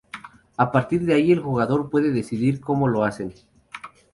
[0.57, 3.35] A partir de ahí, el jugador puede decidir cómo lo hacen.